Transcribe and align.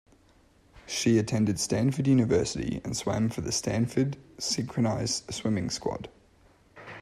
She 0.87 1.19
attended 1.19 1.59
Stanford 1.59 2.07
University 2.07 2.81
and 2.83 2.97
swam 2.97 3.29
for 3.29 3.41
the 3.41 3.51
Stanford 3.51 4.17
Synchronized 4.39 5.31
Swimming 5.31 5.69
Squad. 5.69 6.09